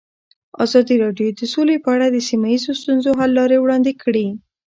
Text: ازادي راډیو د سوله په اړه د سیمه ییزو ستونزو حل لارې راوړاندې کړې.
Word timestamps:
ازادي 0.63 0.95
راډیو 1.03 1.27
د 1.39 1.41
سوله 1.53 1.75
په 1.83 1.89
اړه 1.95 2.07
د 2.09 2.17
سیمه 2.29 2.47
ییزو 2.53 2.71
ستونزو 2.81 3.11
حل 3.19 3.31
لارې 3.39 3.55
راوړاندې 3.57 3.93
کړې. 4.03 4.27